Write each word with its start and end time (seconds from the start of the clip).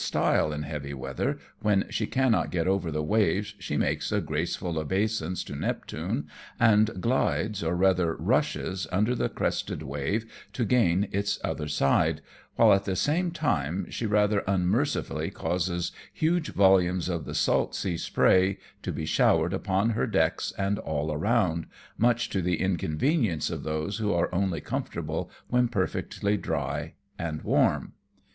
style 0.01 0.51
in 0.51 0.63
heavy 0.63 0.95
weather, 0.95 1.37
whea 1.63 1.83
she 1.91 2.07
cannot 2.07 2.49
get 2.49 2.67
over 2.67 2.89
the 2.89 3.03
waves, 3.03 3.53
she 3.59 3.77
makes 3.77 4.11
a 4.11 4.19
graceful 4.19 4.79
obeisance 4.79 5.43
to 5.43 5.55
Neptune, 5.55 6.27
and 6.59 6.99
glides, 6.99 7.61
or 7.61 7.75
rather 7.75 8.15
rushes 8.15 8.87
under 8.91 9.13
the 9.13 9.29
crested 9.29 9.83
wave 9.83 10.25
to 10.53 10.65
gain 10.65 11.07
its 11.11 11.37
other 11.43 11.67
side, 11.67 12.21
while 12.55 12.73
at 12.73 12.85
the 12.85 12.95
same 12.95 13.29
time 13.29 13.85
she 13.91 14.07
rather 14.07 14.43
un 14.49 14.65
mercifully 14.65 15.29
causes 15.29 15.91
huge 16.11 16.49
volumes 16.53 17.07
of 17.07 17.25
the 17.25 17.35
salt 17.35 17.75
sea 17.75 17.95
spray 17.95 18.57
to 18.81 18.91
be 18.91 19.05
showered 19.05 19.53
upon 19.53 19.91
her 19.91 20.07
decks 20.07 20.51
and 20.57 20.79
all 20.79 21.13
around, 21.13 21.67
much 21.95 22.27
fo 22.27 22.41
the 22.41 22.59
inconvenience 22.59 23.51
of 23.51 23.61
those 23.61 23.99
who 23.99 24.11
are 24.11 24.33
only 24.33 24.61
comfortable 24.61 25.29
when 25.49 25.67
perfectly 25.67 26.37
warm 26.37 26.93
and 27.19 27.43
dry. 27.43 27.73